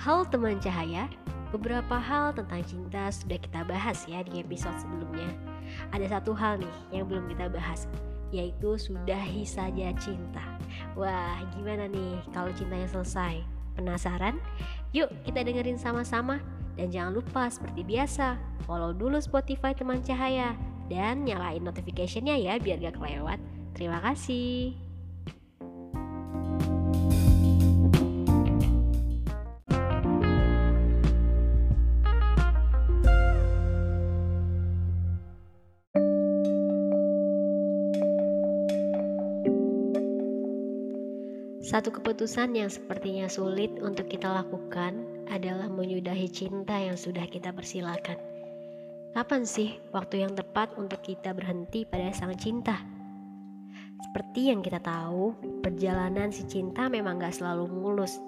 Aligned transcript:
Hal 0.00 0.24
teman 0.32 0.56
cahaya, 0.64 1.12
beberapa 1.52 2.00
hal 2.00 2.32
tentang 2.32 2.64
cinta 2.64 3.12
sudah 3.12 3.36
kita 3.36 3.60
bahas 3.68 4.08
ya 4.08 4.24
di 4.24 4.40
episode 4.40 4.72
sebelumnya. 4.80 5.28
Ada 5.92 6.16
satu 6.16 6.32
hal 6.32 6.56
nih 6.56 6.76
yang 6.88 7.04
belum 7.04 7.28
kita 7.28 7.52
bahas, 7.52 7.84
yaitu 8.32 8.80
sudahi 8.80 9.44
saja 9.44 9.92
cinta. 10.00 10.40
Wah, 10.96 11.44
gimana 11.52 11.84
nih 11.84 12.16
kalau 12.32 12.48
cintanya 12.56 12.88
selesai? 12.88 13.44
Penasaran? 13.76 14.40
Yuk 14.96 15.12
kita 15.28 15.44
dengerin 15.44 15.76
sama-sama. 15.76 16.40
Dan 16.80 16.88
jangan 16.88 17.20
lupa 17.20 17.52
seperti 17.52 17.84
biasa, 17.84 18.40
follow 18.64 18.96
dulu 18.96 19.20
Spotify 19.20 19.76
teman 19.76 20.00
cahaya 20.00 20.56
dan 20.88 21.28
nyalain 21.28 21.60
notificationnya 21.60 22.40
ya 22.40 22.56
biar 22.56 22.80
gak 22.80 22.96
kelewat. 22.96 23.36
Terima 23.76 24.00
kasih. 24.00 24.89
Satu 41.70 41.94
keputusan 41.94 42.58
yang 42.58 42.66
sepertinya 42.66 43.30
sulit 43.30 43.70
untuk 43.78 44.10
kita 44.10 44.26
lakukan 44.26 45.06
adalah 45.30 45.70
menyudahi 45.70 46.26
cinta 46.26 46.74
yang 46.74 46.98
sudah 46.98 47.22
kita 47.30 47.54
persilakan. 47.54 48.18
Kapan 49.14 49.46
sih 49.46 49.78
waktu 49.94 50.26
yang 50.26 50.34
tepat 50.34 50.74
untuk 50.74 50.98
kita 50.98 51.30
berhenti 51.30 51.86
pada 51.86 52.10
sang 52.10 52.34
cinta? 52.34 52.74
Seperti 54.02 54.50
yang 54.50 54.66
kita 54.66 54.82
tahu, 54.82 55.30
perjalanan 55.62 56.34
si 56.34 56.42
cinta 56.50 56.90
memang 56.90 57.22
gak 57.22 57.38
selalu 57.38 57.70
mulus. 57.70 58.18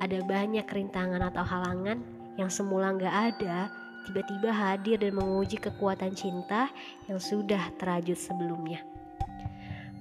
Ada 0.00 0.24
banyak 0.24 0.64
rintangan 0.64 1.20
atau 1.20 1.44
halangan 1.44 2.00
yang 2.40 2.48
semula 2.48 2.96
gak 2.96 3.36
ada, 3.36 3.68
tiba-tiba 4.08 4.48
hadir 4.48 4.96
dan 4.96 5.12
menguji 5.20 5.60
kekuatan 5.60 6.16
cinta 6.16 6.72
yang 7.12 7.20
sudah 7.20 7.60
terajut 7.76 8.16
sebelumnya. 8.16 8.80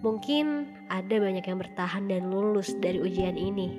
Mungkin 0.03 0.67
ada 0.91 1.15
banyak 1.19 1.45
yang 1.45 1.59
bertahan 1.59 2.09
dan 2.11 2.27
lulus 2.27 2.75
dari 2.83 2.99
ujian 2.99 3.39
ini, 3.39 3.71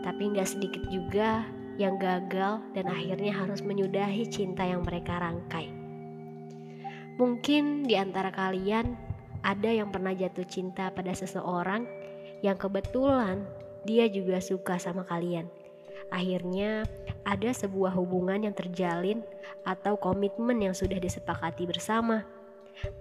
tapi 0.00 0.32
nggak 0.32 0.48
sedikit 0.48 0.84
juga 0.88 1.44
yang 1.80 1.96
gagal 1.96 2.60
dan 2.76 2.86
akhirnya 2.88 3.32
harus 3.32 3.64
menyudahi 3.64 4.28
cinta 4.28 4.68
yang 4.68 4.84
mereka 4.84 5.20
rangkai. 5.20 5.72
Mungkin 7.20 7.84
di 7.84 7.96
antara 8.00 8.32
kalian 8.32 8.96
ada 9.40 9.68
yang 9.72 9.88
pernah 9.88 10.12
jatuh 10.12 10.44
cinta 10.44 10.92
pada 10.92 11.12
seseorang 11.12 11.84
yang 12.40 12.56
kebetulan 12.56 13.44
dia 13.84 14.08
juga 14.08 14.40
suka 14.40 14.76
sama 14.76 15.04
kalian. 15.08 15.48
Akhirnya 16.12 16.84
ada 17.24 17.50
sebuah 17.52 17.94
hubungan 17.94 18.44
yang 18.44 18.56
terjalin 18.56 19.22
atau 19.64 19.96
komitmen 19.96 20.58
yang 20.60 20.74
sudah 20.74 20.98
disepakati 20.98 21.68
bersama. 21.68 22.24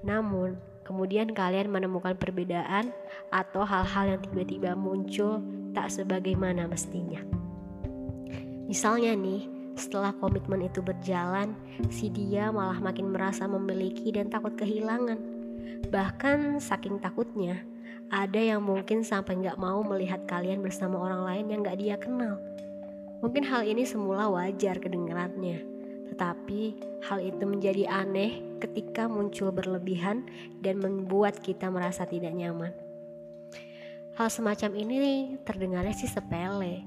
Namun, 0.03 0.59
kemudian 0.89 1.29
kalian 1.37 1.69
menemukan 1.69 2.17
perbedaan 2.17 2.89
atau 3.29 3.61
hal-hal 3.61 4.17
yang 4.17 4.21
tiba-tiba 4.25 4.73
muncul 4.73 5.37
tak 5.77 5.93
sebagaimana 5.93 6.65
mestinya. 6.65 7.21
Misalnya 8.65 9.13
nih, 9.13 9.45
setelah 9.77 10.17
komitmen 10.17 10.65
itu 10.65 10.81
berjalan, 10.81 11.53
si 11.93 12.09
dia 12.09 12.49
malah 12.49 12.81
makin 12.81 13.13
merasa 13.13 13.45
memiliki 13.45 14.09
dan 14.09 14.33
takut 14.33 14.57
kehilangan. 14.57 15.21
Bahkan 15.93 16.57
saking 16.57 16.97
takutnya, 16.97 17.61
ada 18.09 18.41
yang 18.41 18.65
mungkin 18.65 19.05
sampai 19.05 19.37
nggak 19.37 19.61
mau 19.61 19.85
melihat 19.85 20.25
kalian 20.25 20.65
bersama 20.65 20.97
orang 20.97 21.21
lain 21.21 21.45
yang 21.53 21.59
nggak 21.61 21.77
dia 21.77 21.95
kenal. 22.01 22.41
Mungkin 23.21 23.45
hal 23.45 23.61
ini 23.61 23.85
semula 23.85 24.25
wajar 24.25 24.81
kedengarannya, 24.81 25.78
tetapi 26.11 26.61
hal 27.05 27.19
itu 27.21 27.43
menjadi 27.45 27.87
aneh 27.89 28.59
ketika 28.59 29.05
muncul 29.07 29.53
berlebihan 29.53 30.25
dan 30.59 30.81
membuat 30.81 31.39
kita 31.39 31.69
merasa 31.71 32.03
tidak 32.03 32.33
nyaman. 32.35 32.73
Hal 34.19 34.27
semacam 34.27 34.71
ini 34.75 35.37
terdengarnya 35.47 35.95
sih 35.95 36.11
sepele. 36.11 36.83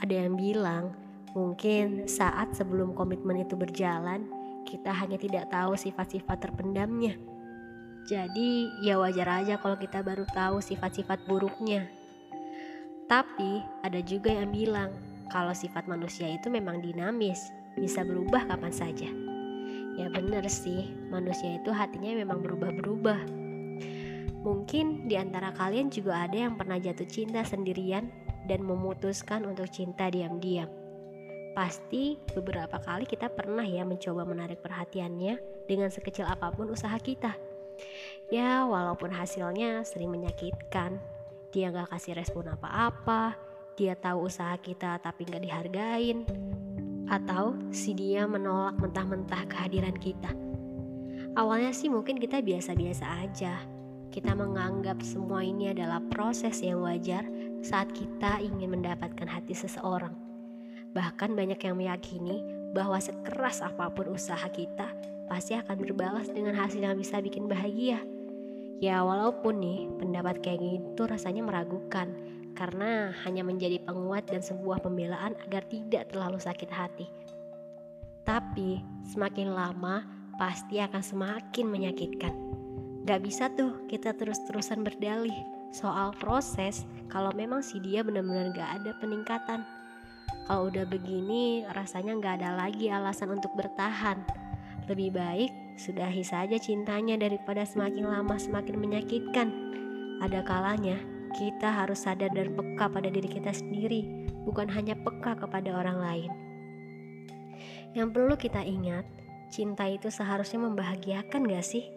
Ada 0.00 0.26
yang 0.26 0.34
bilang 0.34 1.04
Mungkin 1.34 2.06
saat 2.06 2.54
sebelum 2.54 2.94
komitmen 2.94 3.42
itu 3.42 3.58
berjalan, 3.58 4.30
kita 4.62 4.94
hanya 4.94 5.18
tidak 5.18 5.50
tahu 5.50 5.74
sifat-sifat 5.74 6.46
terpendamnya. 6.46 7.18
Jadi, 8.06 8.70
ya 8.86 9.02
wajar 9.02 9.42
aja 9.42 9.58
kalau 9.58 9.74
kita 9.74 9.98
baru 10.06 10.22
tahu 10.30 10.62
sifat-sifat 10.62 11.26
buruknya. 11.26 11.90
Tapi, 13.10 13.66
ada 13.82 13.98
juga 13.98 14.30
yang 14.30 14.54
bilang 14.54 14.94
kalau 15.26 15.50
sifat 15.50 15.90
manusia 15.90 16.30
itu 16.30 16.46
memang 16.46 16.78
dinamis, 16.78 17.50
bisa 17.78 18.06
berubah 18.06 18.46
kapan 18.46 18.72
saja. 18.74 19.10
Ya 19.94 20.10
bener 20.10 20.46
sih, 20.50 20.90
manusia 21.10 21.58
itu 21.58 21.70
hatinya 21.70 22.14
memang 22.18 22.42
berubah-berubah. 22.42 23.20
Mungkin 24.44 25.08
di 25.08 25.16
antara 25.16 25.54
kalian 25.54 25.88
juga 25.88 26.28
ada 26.28 26.36
yang 26.36 26.58
pernah 26.58 26.76
jatuh 26.76 27.08
cinta 27.08 27.46
sendirian 27.46 28.10
dan 28.44 28.60
memutuskan 28.60 29.48
untuk 29.48 29.72
cinta 29.72 30.12
diam-diam 30.12 30.84
Pasti 31.54 32.18
beberapa 32.34 32.82
kali 32.82 33.06
kita 33.06 33.30
pernah 33.30 33.62
ya 33.62 33.86
mencoba 33.86 34.26
menarik 34.26 34.58
perhatiannya 34.58 35.38
dengan 35.70 35.86
sekecil 35.86 36.26
apa 36.26 36.50
pun 36.50 36.66
usaha 36.74 36.98
kita. 36.98 37.30
Ya 38.26 38.66
walaupun 38.66 39.14
hasilnya 39.14 39.86
sering 39.86 40.10
menyakitkan, 40.10 40.98
dia 41.54 41.70
gak 41.70 41.94
kasih 41.94 42.18
respon 42.18 42.50
apa-apa, 42.50 43.38
dia 43.78 43.94
tahu 43.94 44.26
usaha 44.26 44.58
kita 44.58 44.98
tapi 44.98 45.30
gak 45.30 45.46
dihargain, 45.46 46.26
atau 47.08 47.56
si 47.68 47.92
dia 47.92 48.24
menolak 48.24 48.76
mentah-mentah 48.80 49.44
kehadiran 49.48 49.96
kita. 49.96 50.32
Awalnya 51.34 51.74
sih 51.74 51.90
mungkin 51.90 52.22
kita 52.22 52.38
biasa-biasa 52.40 53.26
aja. 53.26 53.58
Kita 54.14 54.38
menganggap 54.38 55.02
semua 55.02 55.42
ini 55.42 55.74
adalah 55.74 55.98
proses 56.06 56.62
yang 56.62 56.86
wajar 56.86 57.26
saat 57.66 57.90
kita 57.90 58.38
ingin 58.38 58.78
mendapatkan 58.78 59.26
hati 59.26 59.58
seseorang. 59.58 60.14
Bahkan 60.94 61.34
banyak 61.34 61.58
yang 61.58 61.74
meyakini 61.74 62.38
bahwa 62.70 63.02
sekeras 63.02 63.66
apa 63.66 63.90
pun 63.90 64.14
usaha 64.14 64.46
kita 64.46 64.94
pasti 65.26 65.58
akan 65.58 65.74
berbalas 65.82 66.30
dengan 66.30 66.54
hasil 66.54 66.78
yang 66.78 66.94
bisa 66.94 67.18
bikin 67.18 67.50
bahagia. 67.50 67.98
Ya 68.78 69.02
walaupun 69.02 69.58
nih 69.58 69.90
pendapat 69.98 70.38
kayak 70.38 70.62
gitu 70.62 71.10
rasanya 71.10 71.42
meragukan 71.42 72.14
karena 72.54 73.10
hanya 73.26 73.42
menjadi 73.42 73.82
penguat 73.82 74.30
dan 74.30 74.40
sebuah 74.40 74.80
pembelaan 74.80 75.34
agar 75.44 75.66
tidak 75.66 76.14
terlalu 76.14 76.38
sakit 76.38 76.70
hati. 76.70 77.06
Tapi 78.24 78.80
semakin 79.10 79.52
lama 79.52 80.06
pasti 80.40 80.80
akan 80.80 81.02
semakin 81.02 81.66
menyakitkan. 81.68 82.34
Gak 83.04 83.20
bisa 83.20 83.52
tuh 83.52 83.84
kita 83.90 84.16
terus-terusan 84.16 84.80
berdalih 84.80 85.34
soal 85.74 86.16
proses 86.16 86.88
kalau 87.12 87.34
memang 87.36 87.60
si 87.60 87.76
dia 87.84 88.00
benar-benar 88.00 88.54
gak 88.56 88.70
ada 88.80 88.90
peningkatan. 89.02 89.60
Kalau 90.44 90.68
udah 90.68 90.84
begini, 90.84 91.64
rasanya 91.72 92.20
nggak 92.20 92.34
ada 92.40 92.50
lagi 92.52 92.92
alasan 92.92 93.32
untuk 93.32 93.56
bertahan. 93.56 94.20
Lebih 94.84 95.16
baik 95.16 95.50
sudahi 95.80 96.20
saja 96.20 96.60
cintanya 96.60 97.16
daripada 97.16 97.64
semakin 97.64 98.04
lama 98.04 98.36
semakin 98.36 98.76
menyakitkan. 98.76 99.48
Ada 100.20 100.44
kalanya 100.44 101.00
kita 101.34 101.66
harus 101.66 102.06
sadar 102.06 102.30
dan 102.30 102.54
peka 102.54 102.86
pada 102.86 103.10
diri 103.10 103.26
kita 103.26 103.50
sendiri, 103.50 104.30
bukan 104.46 104.70
hanya 104.70 104.94
peka 104.94 105.34
kepada 105.34 105.74
orang 105.74 105.98
lain. 105.98 106.30
Yang 107.98 108.08
perlu 108.14 108.34
kita 108.38 108.62
ingat, 108.62 109.02
cinta 109.50 109.90
itu 109.90 110.10
seharusnya 110.10 110.62
membahagiakan 110.62 111.50
gak 111.50 111.66
sih? 111.66 111.90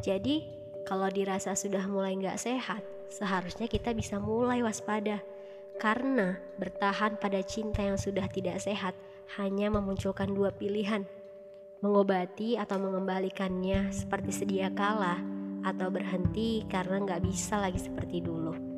Jadi, 0.00 0.48
kalau 0.88 1.12
dirasa 1.12 1.52
sudah 1.52 1.84
mulai 1.84 2.16
gak 2.16 2.40
sehat, 2.40 2.80
seharusnya 3.12 3.68
kita 3.68 3.92
bisa 3.92 4.16
mulai 4.16 4.64
waspada 4.64 5.20
karena 5.80 6.36
bertahan 6.60 7.16
pada 7.16 7.40
cinta 7.40 7.80
yang 7.80 7.96
sudah 7.96 8.28
tidak 8.28 8.60
sehat 8.60 8.92
hanya 9.40 9.72
memunculkan 9.72 10.28
dua 10.32 10.52
pilihan, 10.52 11.08
mengobati 11.80 12.60
atau 12.60 12.76
mengembalikannya 12.76 13.88
seperti 13.88 14.32
sedia 14.32 14.68
kala, 14.72 15.20
atau 15.64 15.88
berhenti 15.92 16.64
karena 16.68 17.00
nggak 17.04 17.24
bisa 17.24 17.60
lagi 17.60 17.80
seperti 17.80 18.20
dulu. 18.24 18.69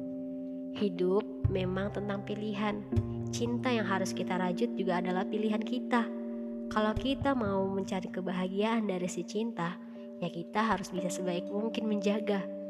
Hidup 0.76 1.24
memang 1.52 1.92
tentang 1.92 2.24
pilihan. 2.24 2.84
Cinta 3.32 3.72
yang 3.72 3.88
harus 3.88 4.12
kita 4.12 4.36
rajut 4.36 4.72
juga 4.76 5.00
adalah 5.00 5.24
pilihan 5.24 5.60
kita. 5.60 6.04
Kalau 6.72 6.92
kita 6.96 7.36
mau 7.36 7.68
mencari 7.68 8.08
kebahagiaan 8.08 8.88
dari 8.88 9.08
si 9.08 9.24
cinta, 9.24 9.76
ya 10.20 10.28
kita 10.32 10.64
harus 10.64 10.88
bisa 10.88 11.12
sebaik 11.12 11.48
mungkin 11.52 11.88
menjaga 11.88 12.62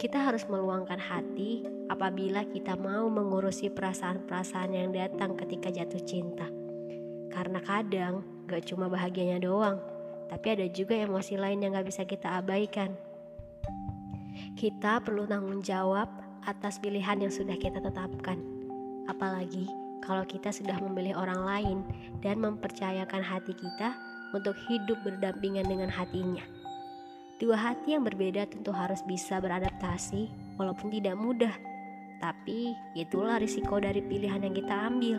kita 0.00 0.16
harus 0.16 0.48
meluangkan 0.48 0.96
hati 0.96 1.60
apabila 1.92 2.48
kita 2.48 2.72
mau 2.72 3.12
mengurusi 3.12 3.68
perasaan-perasaan 3.68 4.72
yang 4.72 4.96
datang 4.96 5.36
ketika 5.36 5.68
jatuh 5.68 6.00
cinta. 6.00 6.48
Karena 7.28 7.60
kadang 7.60 8.24
gak 8.48 8.64
cuma 8.64 8.88
bahagianya 8.88 9.44
doang, 9.44 9.76
tapi 10.32 10.56
ada 10.56 10.64
juga 10.72 10.96
emosi 10.96 11.36
lain 11.36 11.60
yang 11.60 11.76
gak 11.76 11.92
bisa 11.92 12.08
kita 12.08 12.40
abaikan. 12.40 12.96
Kita 14.56 15.04
perlu 15.04 15.28
tanggung 15.28 15.60
jawab 15.60 16.08
atas 16.46 16.80
pilihan 16.80 17.20
yang 17.20 17.32
sudah 17.32 17.56
kita 17.58 17.82
tetapkan. 17.82 18.40
Apalagi 19.10 19.66
kalau 20.00 20.24
kita 20.24 20.48
sudah 20.48 20.80
memilih 20.80 21.16
orang 21.18 21.40
lain 21.44 21.78
dan 22.24 22.40
mempercayakan 22.40 23.20
hati 23.20 23.52
kita 23.52 23.92
untuk 24.32 24.56
hidup 24.70 24.96
berdampingan 25.04 25.66
dengan 25.66 25.90
hatinya. 25.90 26.42
Dua 27.40 27.56
hati 27.56 27.96
yang 27.96 28.04
berbeda 28.04 28.52
tentu 28.52 28.68
harus 28.68 29.00
bisa 29.08 29.40
beradaptasi, 29.40 30.28
walaupun 30.60 30.92
tidak 30.92 31.16
mudah. 31.16 31.56
Tapi 32.20 32.76
itulah 32.92 33.40
risiko 33.40 33.80
dari 33.80 34.04
pilihan 34.04 34.44
yang 34.44 34.52
kita 34.52 34.76
ambil. 34.76 35.18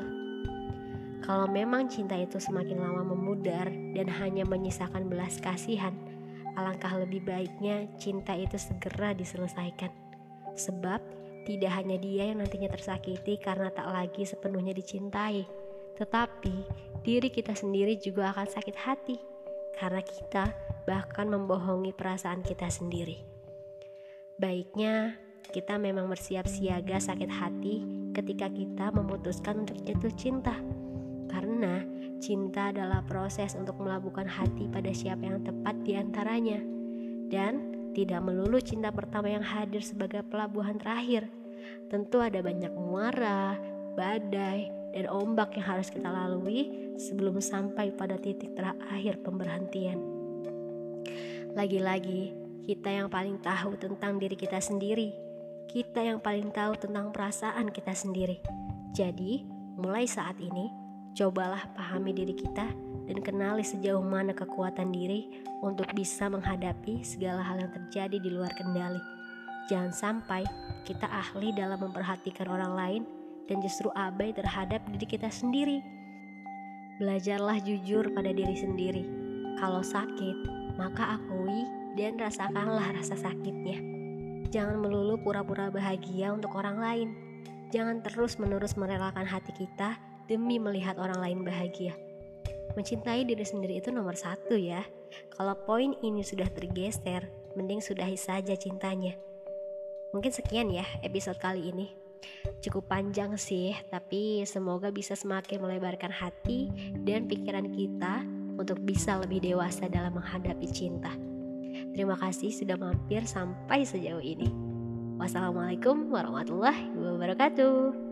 Kalau 1.25 1.49
memang 1.49 1.89
cinta 1.89 2.13
itu 2.17 2.37
semakin 2.37 2.77
lama 2.77 3.01
memudar 3.01 3.69
dan 3.69 4.05
hanya 4.21 4.45
menyisakan 4.45 5.09
belas 5.09 5.41
kasihan, 5.41 5.93
alangkah 6.53 6.93
lebih 6.97 7.25
baiknya 7.25 7.89
cinta 7.97 8.37
itu 8.37 8.57
segera 8.57 9.17
diselesaikan. 9.17 10.10
Sebab 10.55 10.99
tidak 11.47 11.71
hanya 11.73 11.97
dia 11.97 12.29
yang 12.29 12.45
nantinya 12.45 12.69
tersakiti 12.69 13.41
karena 13.41 13.73
tak 13.73 13.89
lagi 13.89 14.23
sepenuhnya 14.23 14.77
dicintai, 14.77 15.43
tetapi 15.97 16.55
diri 17.01 17.29
kita 17.33 17.57
sendiri 17.57 17.97
juga 17.97 18.29
akan 18.29 18.47
sakit 18.47 18.77
hati 18.77 19.17
karena 19.77 20.01
kita 20.05 20.53
bahkan 20.85 21.25
membohongi 21.29 21.93
perasaan 21.97 22.45
kita 22.45 22.69
sendiri. 22.69 23.21
Baiknya 24.37 25.17
kita 25.49 25.77
memang 25.77 26.09
bersiap 26.09 26.45
siaga 26.45 26.97
sakit 27.01 27.29
hati 27.29 27.75
ketika 28.13 28.47
kita 28.49 28.93
memutuskan 28.93 29.65
untuk 29.65 29.77
jatuh 29.85 30.13
cinta. 30.17 30.55
Karena 31.31 31.81
cinta 32.19 32.69
adalah 32.69 33.01
proses 33.07 33.55
untuk 33.55 33.79
melabuhkan 33.79 34.27
hati 34.27 34.67
pada 34.67 34.91
siapa 34.91 35.23
yang 35.25 35.41
tepat 35.41 35.75
di 35.85 35.93
antaranya. 35.95 36.59
Dan 37.31 37.70
tidak 37.91 38.23
melulu 38.23 38.59
cinta 38.63 38.89
pertama 38.91 39.27
yang 39.27 39.43
hadir 39.43 39.83
sebagai 39.83 40.23
pelabuhan 40.23 40.79
terakhir. 40.79 41.27
Tentu 41.91 42.23
ada 42.23 42.39
banyak 42.39 42.71
muara, 42.71 43.59
badai, 43.99 44.71
dan 44.95 45.07
ombak 45.07 45.55
yang 45.55 45.67
harus 45.75 45.91
kita 45.91 46.07
lalui 46.07 46.95
sebelum 46.99 47.39
sampai 47.39 47.91
pada 47.95 48.15
titik 48.19 48.55
terakhir 48.55 49.19
pemberhentian. 49.23 49.99
Lagi-lagi, 51.51 52.31
kita 52.63 52.87
yang 52.87 53.07
paling 53.11 53.39
tahu 53.43 53.75
tentang 53.75 54.19
diri 54.19 54.39
kita 54.39 54.63
sendiri. 54.63 55.11
Kita 55.67 56.03
yang 56.03 56.19
paling 56.19 56.51
tahu 56.51 56.79
tentang 56.79 57.11
perasaan 57.11 57.71
kita 57.71 57.91
sendiri. 57.95 58.39
Jadi, 58.91 59.43
mulai 59.79 60.07
saat 60.07 60.35
ini, 60.39 60.67
cobalah 61.15 61.67
pahami 61.75 62.11
diri 62.15 62.35
kita 62.35 62.90
dan 63.11 63.19
kenali 63.19 63.59
sejauh 63.59 63.99
mana 63.99 64.31
kekuatan 64.31 64.87
diri 64.95 65.27
untuk 65.59 65.91
bisa 65.91 66.31
menghadapi 66.31 67.03
segala 67.03 67.43
hal 67.43 67.59
yang 67.59 67.71
terjadi 67.75 68.23
di 68.23 68.31
luar 68.31 68.55
kendali. 68.55 69.03
Jangan 69.67 69.91
sampai 69.91 70.47
kita 70.87 71.11
ahli 71.11 71.51
dalam 71.51 71.75
memperhatikan 71.75 72.47
orang 72.47 72.71
lain 72.71 73.01
dan 73.51 73.59
justru 73.59 73.91
abai 73.99 74.31
terhadap 74.31 74.79
diri 74.95 75.03
kita 75.03 75.27
sendiri. 75.27 75.83
Belajarlah 77.03 77.59
jujur 77.59 78.15
pada 78.15 78.31
diri 78.31 78.55
sendiri. 78.55 79.03
Kalau 79.59 79.83
sakit, 79.83 80.47
maka 80.79 81.19
akui 81.19 81.67
dan 81.99 82.15
rasakanlah 82.15 82.95
rasa 82.95 83.19
sakitnya. 83.19 83.75
Jangan 84.55 84.79
melulu 84.79 85.19
pura-pura 85.19 85.67
bahagia 85.67 86.31
untuk 86.31 86.55
orang 86.55 86.79
lain. 86.79 87.09
Jangan 87.75 88.03
terus-menerus 88.07 88.79
merelakan 88.79 89.27
hati 89.27 89.51
kita 89.51 89.99
demi 90.31 90.63
melihat 90.63 90.95
orang 90.95 91.19
lain 91.19 91.39
bahagia. 91.43 91.91
Mencintai 92.73 93.27
diri 93.27 93.43
sendiri 93.43 93.79
itu 93.83 93.91
nomor 93.91 94.15
satu 94.15 94.55
ya. 94.55 94.83
Kalau 95.35 95.55
poin 95.67 95.91
ini 95.99 96.23
sudah 96.23 96.47
tergeser, 96.47 97.27
mending 97.55 97.83
sudahi 97.83 98.15
saja 98.15 98.55
cintanya. 98.55 99.15
Mungkin 100.15 100.31
sekian 100.31 100.71
ya 100.71 100.83
episode 101.03 101.39
kali 101.39 101.71
ini. 101.71 101.87
Cukup 102.61 102.85
panjang 102.85 103.33
sih, 103.35 103.73
tapi 103.89 104.45
semoga 104.45 104.93
bisa 104.93 105.17
semakin 105.17 105.57
melebarkan 105.57 106.13
hati 106.13 106.69
dan 107.01 107.25
pikiran 107.25 107.65
kita 107.73 108.21
untuk 108.61 108.77
bisa 108.85 109.17
lebih 109.17 109.41
dewasa 109.41 109.89
dalam 109.89 110.13
menghadapi 110.13 110.67
cinta. 110.69 111.09
Terima 111.95 112.13
kasih 112.19 112.53
sudah 112.53 112.77
mampir 112.77 113.25
sampai 113.25 113.81
sejauh 113.81 114.21
ini. 114.21 114.47
Wassalamualaikum 115.17 116.13
warahmatullahi 116.13 116.93
wabarakatuh. 116.93 118.10